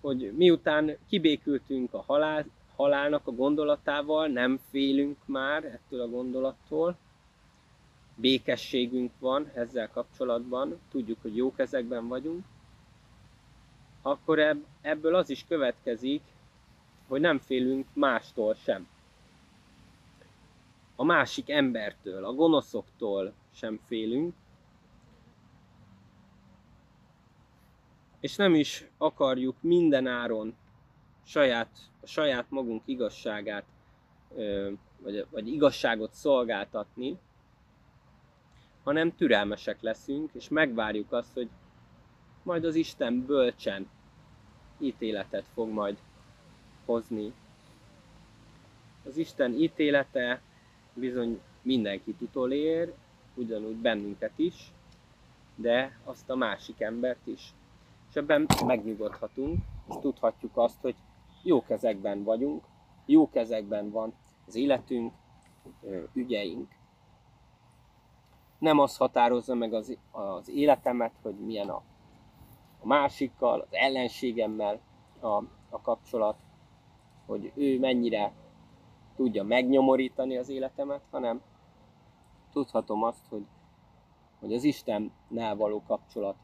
hogy 0.02 0.34
miután 0.36 0.98
kibékültünk 1.08 1.94
a 1.94 2.04
halál, 2.08 2.46
halálnak 2.84 3.28
a 3.28 3.32
gondolatával, 3.32 4.28
nem 4.28 4.60
félünk 4.70 5.18
már 5.26 5.66
ettől 5.66 6.02
a 6.02 6.08
gondolattól, 6.08 6.98
békességünk 8.16 9.12
van 9.20 9.52
ezzel 9.54 9.90
kapcsolatban, 9.90 10.80
tudjuk, 10.92 11.22
hogy 11.22 11.36
jó 11.36 11.54
kezekben 11.54 12.08
vagyunk, 12.08 12.46
akkor 14.02 14.58
ebből 14.82 15.16
az 15.16 15.30
is 15.30 15.46
következik, 15.48 16.22
hogy 17.08 17.22
nem 17.22 17.40
félünk 17.40 17.88
mástól 17.94 18.54
sem. 18.54 18.88
A 20.96 21.04
másik 21.04 21.50
embertől, 21.50 22.26
a 22.26 22.34
gonoszoktól 22.34 23.34
sem 23.54 23.80
félünk, 23.88 24.34
és 28.20 28.36
nem 28.36 28.56
is 28.56 28.86
akarjuk 28.98 29.56
mindenáron 29.60 30.56
saját, 31.26 31.70
a 32.02 32.08
saját 32.08 32.46
magunk 32.50 32.82
igazságát, 32.86 33.66
vagy, 34.98 35.26
vagy 35.30 35.48
igazságot 35.48 36.14
szolgáltatni, 36.14 37.18
hanem 38.84 39.16
türelmesek 39.16 39.82
leszünk, 39.82 40.30
és 40.34 40.50
megvárjuk 40.50 41.12
azt, 41.12 41.34
hogy 41.34 41.50
majd 42.44 42.66
az 42.66 42.76
Isten 42.76 43.26
bölcsen 43.26 43.90
ítéletet 44.78 45.46
fog 45.54 45.70
majd 45.70 45.98
hozni. 46.86 47.34
Az 49.06 49.18
Isten 49.18 49.54
ítélete 49.54 50.42
bizony 50.94 51.42
mindenkit 51.62 52.22
utolér, 52.22 52.94
ugyanúgy 53.36 53.76
bennünket 53.76 54.32
is, 54.36 54.72
de 55.56 55.98
azt 56.04 56.30
a 56.30 56.36
másik 56.36 56.82
embert 56.82 57.28
is. 57.28 57.54
És 58.10 58.16
ebben 58.16 58.48
megnyugodhatunk, 58.66 59.64
és 59.90 59.96
tudhatjuk 60.02 60.58
azt, 60.58 60.80
hogy 60.82 60.96
jó 61.44 61.62
kezekben 61.62 62.24
vagyunk, 62.24 62.64
jó 63.06 63.30
kezekben 63.30 63.92
van 63.92 64.14
az 64.48 64.56
életünk, 64.56 65.14
ügyeink. 66.14 66.72
Nem 68.60 68.80
az 68.80 68.98
határozza 68.98 69.54
meg 69.56 69.74
az, 69.74 69.98
az 70.12 70.50
életemet, 70.50 71.14
hogy 71.22 71.36
milyen 71.36 71.70
a, 71.70 71.82
a 72.80 72.88
másikkal, 72.88 73.60
az 73.60 73.68
ellenségemmel 73.74 74.80
a, 75.20 75.28
a 75.70 75.82
kapcsolat, 75.82 76.36
hogy 77.26 77.52
ő 77.56 77.80
mennyire 77.80 78.34
tudja 79.16 79.44
megnyomorítani 79.44 80.38
az 80.38 80.50
életemet, 80.50 81.02
hanem 81.12 81.42
tudhatom 82.52 83.04
azt, 83.04 83.28
hogy, 83.30 83.46
hogy 84.40 84.54
az 84.54 84.64
Istennel 84.64 85.56
való 85.56 85.84
kapcsolat 85.88 86.36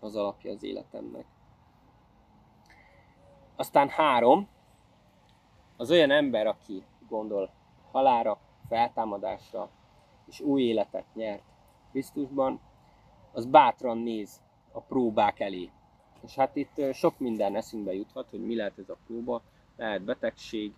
az 0.00 0.16
alapja 0.16 0.52
az 0.52 0.62
életemnek. 0.62 1.24
Aztán 3.58 3.88
három, 3.88 4.48
az 5.76 5.90
olyan 5.90 6.10
ember, 6.10 6.46
aki 6.46 6.84
gondol 7.08 7.50
halára, 7.92 8.38
feltámadásra 8.68 9.70
és 10.26 10.40
új 10.40 10.62
életet 10.62 11.04
nyert 11.14 11.42
Krisztusban, 11.90 12.60
az 13.32 13.46
bátran 13.46 13.98
néz 13.98 14.40
a 14.72 14.80
próbák 14.80 15.40
elé. 15.40 15.70
És 16.24 16.34
hát 16.34 16.56
itt 16.56 16.92
sok 16.92 17.18
minden 17.18 17.56
eszünkbe 17.56 17.92
juthat, 17.94 18.30
hogy 18.30 18.40
mi 18.46 18.56
lehet 18.56 18.78
ez 18.78 18.88
a 18.88 18.96
próba. 19.06 19.42
Lehet 19.76 20.02
betegség, 20.02 20.74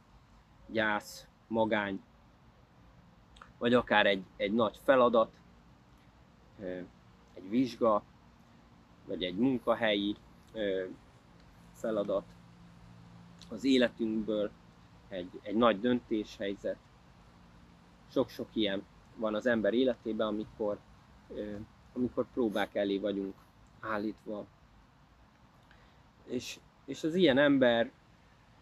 gyász, 0.67 1.27
magány, 1.47 2.03
vagy 3.59 3.75
akár 3.75 4.07
egy, 4.07 4.25
egy 4.37 4.53
nagy 4.53 4.79
feladat, 4.83 5.41
egy 7.35 7.49
vizsga, 7.49 8.03
vagy 9.07 9.23
egy 9.23 9.37
munkahelyi 9.37 10.17
feladat, 11.73 12.25
az 13.51 13.65
életünkből 13.65 14.51
egy, 15.09 15.31
egy 15.43 15.55
nagy 15.55 15.81
döntéshelyzet. 15.81 16.77
Sok-sok 18.11 18.49
ilyen 18.53 18.83
van 19.17 19.35
az 19.35 19.47
ember 19.47 19.75
életében, 19.75 20.27
amikor, 20.27 20.79
amikor 21.93 22.27
próbák 22.33 22.75
elé 22.75 22.99
vagyunk 22.99 23.35
állítva. 23.81 24.47
És, 26.25 26.59
és 26.85 27.05
az 27.05 27.15
ilyen 27.15 27.39
ember 27.39 27.91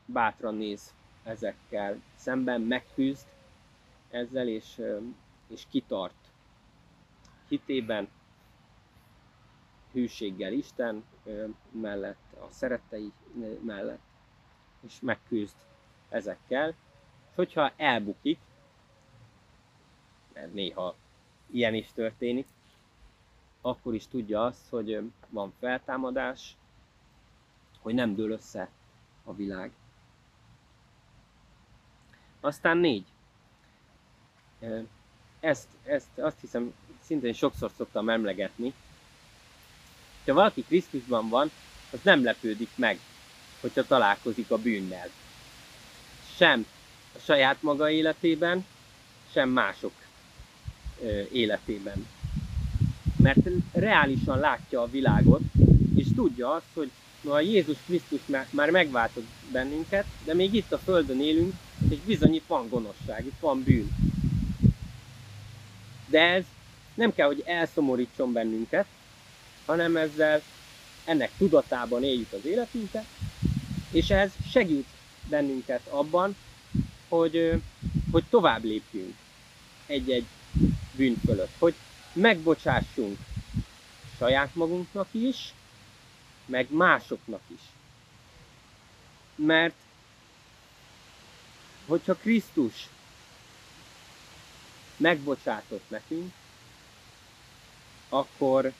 bátran 0.05 0.55
néz 0.55 0.95
ezekkel 1.23 2.03
szemben, 2.15 2.61
megküzd 2.61 3.27
ezzel, 4.11 4.49
és, 4.49 4.81
és 5.49 5.67
kitart 5.71 6.31
hitében, 7.49 8.09
hűséggel 9.93 10.53
Isten 10.53 11.05
mellett, 11.71 12.33
a 12.41 12.47
szerettei 12.51 13.13
mellett, 13.61 14.08
és 14.87 15.01
megküzd 15.01 15.57
ezekkel, 16.09 16.69
és 16.69 17.35
hogyha 17.35 17.73
elbukik, 17.77 18.39
mert 20.33 20.53
néha 20.53 20.95
ilyen 21.51 21.75
is 21.75 21.93
történik, 21.95 22.47
akkor 23.61 23.95
is 23.95 24.07
tudja 24.07 24.45
azt, 24.45 24.69
hogy 24.69 25.11
van 25.29 25.53
feltámadás, 25.59 26.57
hogy 27.81 27.95
nem 27.95 28.15
dől 28.15 28.31
össze 28.31 28.69
a 29.25 29.35
világ. 29.35 29.73
Aztán 32.41 32.77
négy. 32.77 33.05
Ezt, 35.41 35.69
ezt 35.85 36.19
azt 36.19 36.41
hiszem 36.41 36.75
szintén 37.03 37.33
sokszor 37.33 37.71
szoktam 37.77 38.09
emlegetni. 38.09 38.75
Ha 40.25 40.35
valaki 40.35 40.63
Krisztusban 40.63 41.29
van, 41.29 41.51
az 41.93 42.03
nem 42.03 42.25
lepődik 42.25 42.71
meg, 42.77 42.99
hogyha 43.61 43.85
találkozik 43.85 44.51
a 44.51 44.59
bűnnel. 44.59 45.09
Sem 46.37 46.67
a 47.15 47.19
saját 47.25 47.63
maga 47.63 47.91
életében, 47.91 48.65
sem 49.33 49.49
mások 49.49 49.93
életében. 51.33 52.07
Mert 53.17 53.39
reálisan 53.73 54.39
látja 54.39 54.83
a 54.83 54.91
világot, 54.91 55.43
és 55.95 56.07
tudja 56.15 56.53
azt, 56.53 56.67
hogy 56.75 56.91
a 57.25 57.41
Jézus 57.41 57.77
Krisztus 57.87 58.21
már 58.51 58.71
megváltott 58.71 59.27
bennünket, 59.53 60.07
de 60.25 60.35
még 60.35 60.55
itt 60.55 60.73
a 60.73 60.79
Földön 60.79 61.21
élünk, 61.21 61.55
és 61.91 61.99
bizony 61.99 62.35
itt 62.35 62.47
van 62.47 62.69
gonoszság, 62.69 63.27
itt 63.27 63.41
van 63.41 63.63
bűn. 63.63 63.97
De 66.07 66.21
ez 66.21 66.45
nem 66.95 67.15
kell, 67.15 67.27
hogy 67.27 67.43
elszomorítson 67.47 68.33
bennünket, 68.33 68.87
hanem 69.67 69.97
ezzel 69.97 70.43
ennek 71.05 71.31
tudatában 71.39 72.05
éljük 72.05 72.33
az 72.33 72.45
életünket, 72.45 73.05
és 73.91 74.11
ez 74.11 74.33
segít 74.51 74.87
bennünket 75.29 75.87
abban, 75.87 76.37
hogy, 77.09 77.63
hogy 78.11 78.25
tovább 78.31 78.65
lépjünk 78.65 79.17
egy-egy 79.87 80.27
bűn 80.93 81.17
fölött, 81.25 81.53
hogy 81.59 81.75
megbocsássunk 82.13 83.19
saját 84.19 84.55
magunknak 84.55 85.09
is, 85.11 85.53
meg 86.47 86.67
másoknak 86.71 87.41
is. 87.47 87.61
Mert 89.35 89.75
hogyha 91.87 92.15
Krisztus 92.15 92.89
megbocsátott 94.97 95.91
nekünk, 95.91 96.33
akkor, 98.09 98.73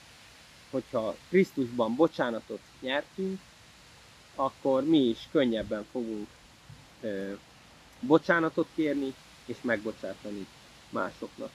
hogyha 0.69 1.15
Krisztusban 1.29 1.95
bocsánatot 1.95 2.61
nyertünk, 2.79 3.39
akkor 4.39 4.83
mi 4.83 4.97
is 4.97 5.27
könnyebben 5.31 5.85
fogunk 5.91 6.27
ö, 7.01 7.33
bocsánatot 7.99 8.67
kérni, 8.75 9.13
és 9.45 9.57
megbocsátani 9.61 10.47
másoknak. 10.89 11.51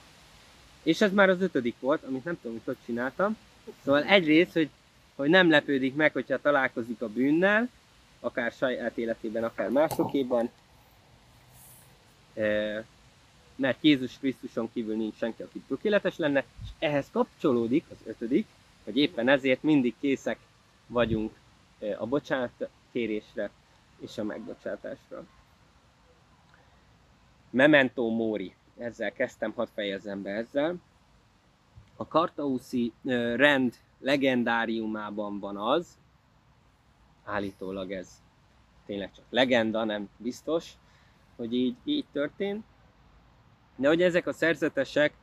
És 0.82 1.00
ez 1.00 1.12
már 1.12 1.28
az 1.28 1.40
ötödik 1.40 1.74
volt, 1.80 2.04
amit 2.04 2.24
nem 2.24 2.38
tudom, 2.40 2.52
hogy 2.52 2.74
hogy 2.74 2.84
csináltam. 2.84 3.36
Szóval 3.84 4.02
egyrészt, 4.02 4.52
hogy, 4.52 4.68
hogy 5.14 5.28
nem 5.28 5.50
lepődik 5.50 5.94
meg, 5.94 6.12
hogyha 6.12 6.40
találkozik 6.40 7.02
a 7.02 7.08
bűnnel, 7.08 7.68
akár 8.20 8.52
saját 8.52 8.98
életében, 8.98 9.44
akár 9.44 9.68
másokéban, 9.70 10.50
mert 13.56 13.78
Jézus 13.80 14.18
Krisztuson 14.18 14.70
kívül 14.72 14.96
nincs 14.96 15.16
senki, 15.16 15.42
aki 15.42 15.62
tökéletes 15.68 16.16
lenne, 16.16 16.44
és 16.62 16.68
ehhez 16.78 17.06
kapcsolódik 17.12 17.84
az 17.90 17.96
ötödik, 18.06 18.46
hogy 18.84 18.96
éppen 18.96 19.28
ezért 19.28 19.62
mindig 19.62 19.94
készek 20.00 20.38
vagyunk 20.86 21.32
a 21.98 22.06
bocsánatkérésre 22.06 23.50
és 23.98 24.18
a 24.18 24.24
megbocsátásra. 24.24 25.24
Memento 27.50 28.08
Mori. 28.08 28.54
Ezzel 28.78 29.12
kezdtem, 29.12 29.52
hadd 29.52 29.68
fejezem 29.74 30.22
be 30.22 30.30
ezzel. 30.30 30.76
A 31.96 32.06
Kartauszi 32.06 32.92
rend 33.36 33.74
legendáriumában 33.98 35.38
van 35.38 35.56
az, 35.56 35.98
állítólag 37.24 37.92
ez 37.92 38.22
tényleg 38.86 39.12
csak 39.12 39.24
legenda, 39.30 39.84
nem 39.84 40.08
biztos, 40.16 40.72
hogy 41.36 41.54
így, 41.54 41.76
így 41.84 42.06
történt, 42.12 42.64
de 43.76 43.88
hogy 43.88 44.02
ezek 44.02 44.26
a 44.26 44.32
szerzetesek 44.32 45.14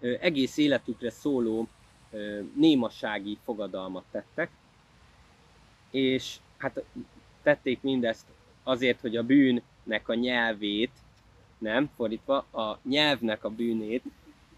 egész 0.00 0.56
életükre 0.56 1.10
szóló 1.10 1.68
némasági 2.54 3.38
fogadalmat 3.44 4.04
tettek, 4.10 4.50
és 5.94 6.36
hát 6.56 6.82
tették 7.42 7.82
mindezt 7.82 8.26
azért, 8.62 9.00
hogy 9.00 9.16
a 9.16 9.22
bűnnek 9.22 10.08
a 10.08 10.14
nyelvét, 10.14 10.90
nem, 11.58 11.90
fordítva, 11.96 12.36
a 12.36 12.78
nyelvnek 12.88 13.44
a 13.44 13.50
bűnét, 13.50 14.02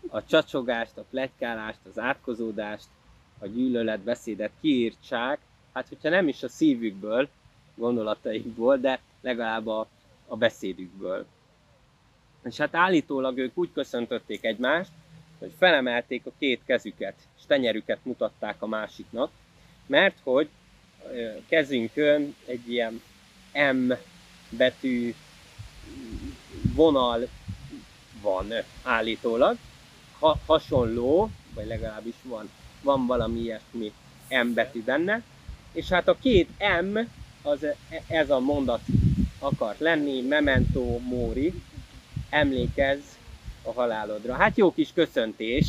a 0.08 0.24
csacsogást, 0.24 0.96
a 0.96 1.04
pletykálást, 1.10 1.78
az 1.88 1.98
átkozódást, 1.98 2.86
a 3.38 3.46
gyűlöletbeszédet 3.46 4.50
kiírtsák, 4.60 5.38
hát 5.72 5.88
hogyha 5.88 6.08
nem 6.08 6.28
is 6.28 6.42
a 6.42 6.48
szívükből, 6.48 7.28
gondolataikból, 7.74 8.76
de 8.76 9.00
legalább 9.20 9.66
a, 9.66 9.88
a 10.26 10.36
beszédükből. 10.36 11.26
És 12.42 12.56
hát 12.56 12.74
állítólag 12.74 13.38
ők 13.38 13.58
úgy 13.58 13.72
köszöntötték 13.72 14.44
egymást, 14.44 14.90
hogy 15.38 15.52
felemelték 15.58 16.26
a 16.26 16.32
két 16.38 16.60
kezüket, 16.64 17.14
és 17.38 17.42
tenyerüket 17.46 18.04
mutatták 18.04 18.62
a 18.62 18.66
másiknak, 18.66 19.30
mert 19.86 20.18
hogy 20.22 20.48
kezünkön 21.48 22.34
egy 22.46 22.70
ilyen 22.70 23.02
M 23.74 23.92
betű 24.48 25.14
vonal 26.74 27.28
van 28.22 28.52
állítólag, 28.82 29.56
ha, 30.18 30.38
hasonló, 30.46 31.30
vagy 31.54 31.66
legalábbis 31.66 32.14
van, 32.22 32.50
van 32.82 33.06
valami 33.06 33.40
ilyesmi 33.40 33.92
M 34.44 34.52
betű 34.54 34.82
benne, 34.82 35.22
és 35.72 35.88
hát 35.88 36.08
a 36.08 36.18
két 36.20 36.48
M, 36.82 36.98
az 37.42 37.64
e, 37.64 37.76
ez 38.06 38.30
a 38.30 38.38
mondat 38.38 38.80
akart 39.38 39.78
lenni, 39.78 40.20
memento 40.20 40.98
mori, 40.98 41.52
emlékezz 42.30 43.04
a 43.62 43.72
halálodra. 43.72 44.34
Hát 44.34 44.56
jó 44.56 44.72
kis 44.72 44.88
köszöntés, 44.94 45.66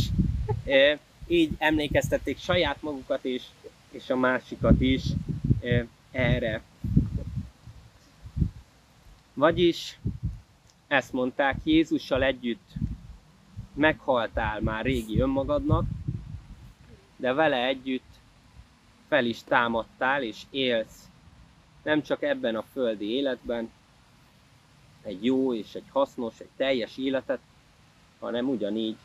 így 1.28 1.52
emlékeztették 1.58 2.39
saját 2.39 2.82
magukat 2.82 3.26
és, 3.26 3.43
és 3.91 4.10
a 4.10 4.15
másikat 4.15 4.82
is 4.82 5.02
erre. 6.12 6.62
Vagyis 9.34 10.00
ezt 10.88 11.13
mondták, 11.13 11.58
Jézussal 11.63 12.24
együtt 12.24 12.74
meghaltál 13.74 14.62
már 14.62 14.86
régi 14.86 15.20
önmagadnak, 15.20 15.86
de 17.15 17.34
vele 17.34 17.65
együtt 17.65 18.20
fel 19.08 19.26
is 19.26 19.43
támadtál 19.43 20.24
és 20.24 20.41
élsz 20.50 21.08
nem 21.88 22.02
csak 22.02 22.22
ebben 22.22 22.56
a 22.56 22.62
földi 22.62 23.10
életben 23.10 23.72
egy 25.02 25.26
jó 25.26 25.54
és 25.54 25.74
egy 25.74 25.89
hasznos, 25.91 26.39
egy 26.39 26.50
teljes 26.56 26.98
életet, 26.98 27.39
hanem 28.20 28.50
ugyanígy 28.50 28.96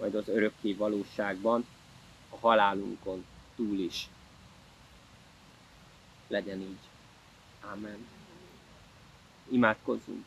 majd 0.00 0.14
az 0.14 0.28
örökké 0.28 0.72
valóságban, 0.72 1.66
a 2.30 2.36
halálunkon 2.36 3.24
túl 3.56 3.78
is. 3.78 4.08
Legyen 6.28 6.60
így. 6.60 6.78
Amen. 7.72 8.06
Imádkozzunk. 9.50 10.24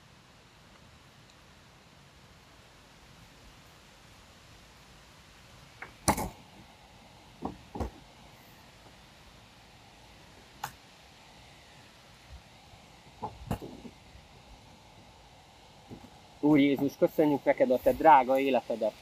Úr 16.40 16.60
Jézus, 16.60 16.92
köszönjük 17.00 17.44
neked 17.44 17.72
a 17.72 17.80
te 17.80 17.92
drága 17.92 18.40
életedet, 18.40 18.94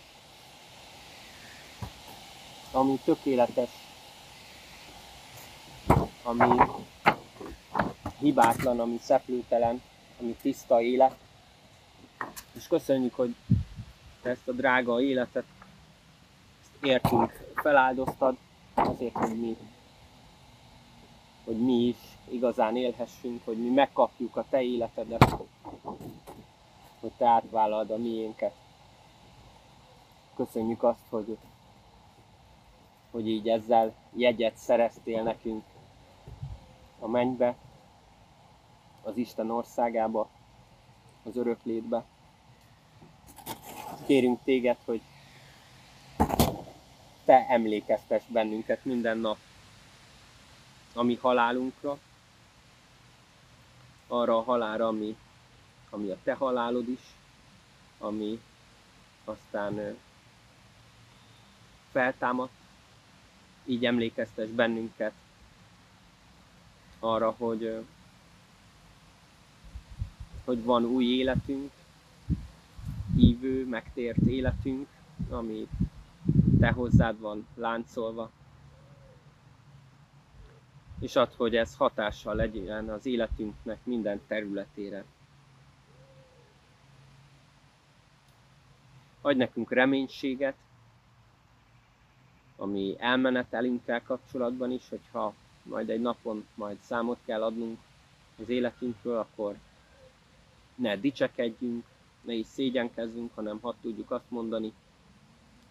ami 2.71 2.99
tökéletes, 3.03 3.69
ami 6.25 6.61
hibátlan, 8.19 8.79
ami 8.79 8.97
szeplőtelen, 9.01 9.81
ami 10.19 10.35
tiszta 10.41 10.81
élet. 10.81 11.15
És 12.51 12.67
köszönjük, 12.67 13.15
hogy 13.15 13.35
ezt 14.23 14.47
a 14.47 14.51
drága 14.51 15.01
életet 15.01 15.45
ezt 16.61 16.83
értünk, 16.83 17.53
feláldoztad 17.55 18.37
azért, 18.73 19.17
hogy 19.17 19.39
mi, 19.39 19.57
hogy 21.43 21.57
mi 21.57 21.87
is 21.87 21.97
igazán 22.29 22.77
élhessünk, 22.77 23.45
hogy 23.45 23.57
mi 23.57 23.69
megkapjuk 23.69 24.35
a 24.35 24.45
te 24.49 24.61
életedet 24.61 25.35
hogy 27.05 27.13
te 27.17 27.27
átvállalod 27.27 27.91
a 27.91 27.97
miénket. 27.97 28.53
Köszönjük 30.35 30.83
azt, 30.83 31.07
hogy, 31.09 31.37
hogy 33.11 33.27
így 33.27 33.49
ezzel 33.49 33.93
jegyet 34.13 34.57
szereztél 34.57 35.23
nekünk 35.23 35.63
a 37.05 37.07
mennybe, 37.07 37.55
az 39.03 39.17
Isten 39.17 39.51
országába, 39.51 40.29
az 41.23 41.37
öröklétbe. 41.37 42.03
Kérünk 44.05 44.39
téged, 44.43 44.77
hogy 44.85 45.01
te 47.25 47.45
emlékeztes 47.47 48.23
bennünket 48.27 48.85
minden 48.85 49.17
nap 49.17 49.37
a 50.93 51.03
mi 51.03 51.15
halálunkra, 51.21 51.97
arra 54.07 54.37
a 54.37 54.43
halára, 54.43 54.87
ami 54.87 55.17
ami 55.89 56.09
a 56.09 56.17
te 56.23 56.33
halálod 56.33 56.89
is, 56.89 57.01
ami 57.97 58.41
aztán 59.25 59.97
feltámadt, 61.91 62.53
így 63.65 63.85
emlékeztes 63.85 64.49
bennünket 64.49 65.13
arra, 67.05 67.35
hogy, 67.37 67.83
hogy 70.45 70.63
van 70.63 70.85
új 70.85 71.05
életünk, 71.05 71.71
hívő, 73.15 73.67
megtért 73.67 74.17
életünk, 74.17 74.87
ami 75.29 75.67
te 76.59 76.71
hozzád 76.71 77.19
van 77.19 77.47
láncolva, 77.55 78.31
és 80.99 81.15
ad, 81.15 81.33
hogy 81.33 81.55
ez 81.55 81.75
hatással 81.75 82.35
legyen 82.35 82.89
az 82.89 83.05
életünknek 83.05 83.85
minden 83.85 84.21
területére. 84.27 85.05
adj 89.25 89.37
nekünk 89.37 89.71
reménységet, 89.71 90.55
ami 92.57 92.95
elmenetelünkkel 92.97 94.01
kapcsolatban 94.03 94.71
is, 94.71 94.89
hogyha 94.89 95.33
majd 95.65 95.89
egy 95.89 96.01
napon 96.01 96.47
majd 96.55 96.77
számot 96.81 97.17
kell 97.25 97.43
adnunk 97.43 97.79
az 98.41 98.49
életünkről, 98.49 99.17
akkor 99.17 99.57
ne 100.75 100.97
dicsekedjünk, 100.97 101.85
ne 102.21 102.33
is 102.33 102.45
szégyenkezzünk, 102.45 103.31
hanem 103.35 103.59
hadd 103.61 103.75
tudjuk 103.81 104.11
azt 104.11 104.29
mondani, 104.29 104.73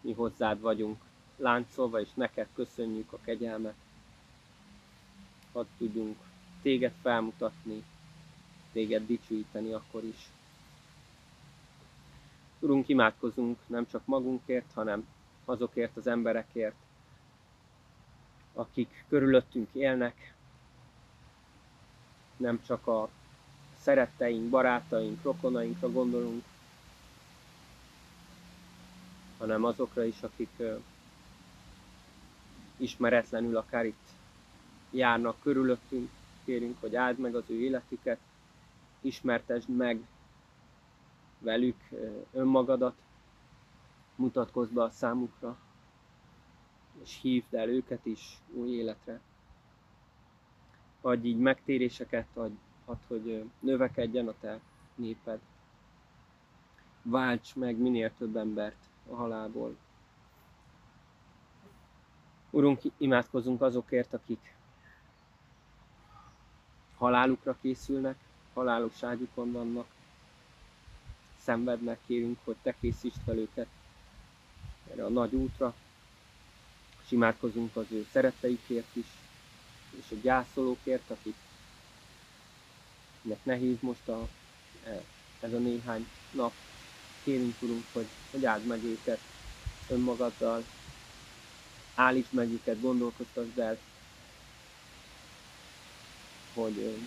mi 0.00 0.12
hozzád 0.12 0.60
vagyunk 0.60 1.02
láncolva, 1.36 2.00
és 2.00 2.08
neked 2.14 2.48
köszönjük 2.54 3.12
a 3.12 3.18
kegyelmet. 3.24 3.74
Hadd 5.52 5.66
tudjunk 5.78 6.16
téged 6.62 6.92
felmutatni, 7.02 7.84
téged 8.72 9.06
dicsőíteni 9.06 9.72
akkor 9.72 10.04
is. 10.04 10.28
Urunk, 12.58 12.88
imádkozunk 12.88 13.58
nem 13.66 13.86
csak 13.86 14.06
magunkért, 14.06 14.72
hanem 14.72 15.08
azokért 15.44 15.96
az 15.96 16.06
emberekért, 16.06 16.74
akik 18.54 19.04
körülöttünk 19.08 19.68
élnek, 19.72 20.34
nem 22.36 22.62
csak 22.66 22.86
a 22.86 23.08
szeretteink, 23.80 24.50
barátaink, 24.50 25.22
rokonainkra 25.22 25.90
gondolunk, 25.90 26.44
hanem 29.38 29.64
azokra 29.64 30.04
is, 30.04 30.22
akik 30.22 30.62
ismeretlenül 32.76 33.56
akár 33.56 33.84
itt 33.84 34.08
járnak 34.90 35.40
körülöttünk. 35.42 36.10
Kérünk, 36.44 36.80
hogy 36.80 36.96
áld 36.96 37.18
meg 37.18 37.34
az 37.34 37.44
ő 37.46 37.60
életüket, 37.60 38.18
ismertesd 39.00 39.68
meg 39.68 40.06
velük 41.38 41.76
önmagadat, 42.32 42.94
mutatkozz 44.16 44.70
be 44.70 44.82
a 44.82 44.90
számukra, 44.90 45.56
és 47.02 47.18
hívd 47.20 47.54
el 47.54 47.68
őket 47.68 48.06
is 48.06 48.38
új 48.52 48.70
életre. 48.70 49.20
Adj 51.00 51.26
így 51.26 51.38
megtéréseket, 51.38 52.26
adj, 52.34 52.54
add, 52.84 52.98
hogy 53.06 53.44
növekedjen 53.60 54.28
a 54.28 54.34
te 54.40 54.60
néped. 54.94 55.40
Válts 57.02 57.54
meg 57.54 57.76
minél 57.76 58.12
több 58.18 58.36
embert 58.36 58.88
a 59.10 59.14
halálból. 59.14 59.76
Urunk, 62.50 62.80
imádkozunk 62.96 63.62
azokért, 63.62 64.14
akik 64.14 64.54
halálukra 66.96 67.56
készülnek, 67.60 68.16
halálos 68.54 69.02
ágyukon 69.02 69.52
vannak, 69.52 69.86
szenvednek, 71.36 71.98
kérünk, 72.06 72.38
hogy 72.44 72.56
te 72.62 72.74
készítsd 72.80 73.20
fel 73.24 73.38
őket 73.38 73.68
erre 74.90 75.04
a 75.04 75.08
nagy 75.08 75.34
útra, 75.34 75.74
és 77.04 77.10
imádkozunk 77.10 77.76
az 77.76 77.84
ő 77.90 78.06
szeretteikért 78.12 78.96
is, 78.96 79.06
és 79.90 80.04
a 80.10 80.20
gyászolókért, 80.22 81.10
akik 81.10 81.34
nek 83.22 83.44
nehéz 83.44 83.76
most 83.80 84.08
a, 84.08 84.28
ez 85.40 85.52
a 85.52 85.58
néhány 85.58 86.08
nap. 86.30 86.52
Kérünk, 87.22 87.62
Urunk, 87.62 87.84
hogy, 87.92 88.06
hogy 88.30 88.44
áld 88.44 88.64
meg 88.66 88.84
őket 88.84 89.20
önmagaddal, 89.88 90.64
állítsd 91.94 92.32
meg 92.32 92.50
őket, 92.50 92.80
gondolkoztasd 92.80 93.58
el, 93.58 93.78
hogy, 96.54 96.98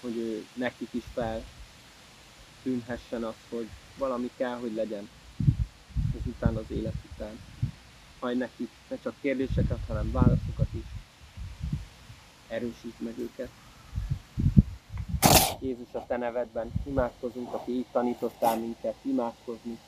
hogy 0.00 0.16
ő 0.16 0.46
nekik 0.54 0.88
is 0.90 1.04
fel 1.14 1.44
tűnhessen 2.62 3.24
az, 3.24 3.34
hogy 3.48 3.68
valami 3.96 4.30
kell, 4.36 4.56
hogy 4.56 4.74
legyen 4.74 5.08
után 6.24 6.56
az 6.56 6.70
élet 6.70 6.94
után. 7.12 7.38
Majd 8.20 8.38
nekik 8.38 8.70
ne 8.88 8.96
csak 9.02 9.14
kérdéseket, 9.20 9.78
hanem 9.86 10.12
válaszokat 10.12 10.68
is. 10.70 10.84
Erősítsd 12.48 13.00
meg 13.00 13.18
őket. 13.18 13.50
Jézus 15.60 15.94
a 15.94 16.04
Te 16.06 16.16
nevedben 16.16 16.72
imádkozunk, 16.84 17.52
aki 17.52 17.72
így 17.72 17.86
tanítottál 17.92 18.58
minket 18.58 18.94
imádkozni. 19.02 19.78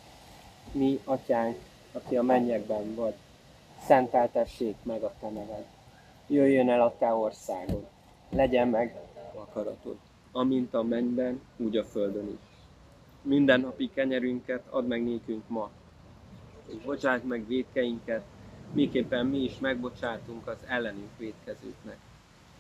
Mi, 0.73 1.01
Atyánk, 1.05 1.57
aki 1.93 2.17
a 2.17 2.23
mennyekben 2.23 2.95
vagy, 2.95 3.15
szenteltessék 3.87 4.77
meg 4.83 5.03
a 5.03 5.15
Te 5.21 5.29
neved. 5.29 5.65
Jöjjön 6.27 6.71
el 6.71 6.81
a 6.81 6.95
Te 6.99 7.13
országod, 7.13 7.87
legyen 8.31 8.69
meg 8.69 8.97
akaratod, 9.35 9.97
amint 10.33 10.75
a 10.75 10.83
mennyben, 10.83 11.41
úgy 11.57 11.77
a 11.77 11.85
földön 11.85 12.29
is. 12.29 12.49
Minden 13.23 13.61
napi 13.61 13.91
kenyerünket 13.95 14.67
add 14.71 14.85
meg 14.85 15.03
nékünk 15.03 15.49
ma, 15.49 15.71
és 16.71 16.83
bocsáss 16.85 17.21
meg 17.25 17.47
védkeinket, 17.47 18.25
miképpen 18.73 19.27
mi 19.27 19.39
is 19.39 19.59
megbocsátunk 19.59 20.47
az 20.47 20.59
ellenünk 20.67 21.11
védkezőknek. 21.17 21.99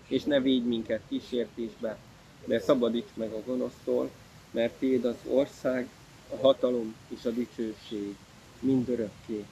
És 0.06 0.24
ne 0.24 0.40
védj 0.40 0.66
minket 0.68 1.02
kísértésbe, 1.08 1.98
de 2.44 2.58
szabadíts 2.58 3.10
meg 3.14 3.32
a 3.32 3.42
gonosztól, 3.46 4.10
mert 4.50 4.78
Téd 4.78 5.04
az 5.04 5.16
ország, 5.26 5.88
a 6.30 6.36
hatalom 6.36 6.96
és 7.08 7.24
a 7.24 7.30
dicsőség 7.30 8.16
mindörökké. 8.60 9.44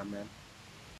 Amen. 0.00 0.28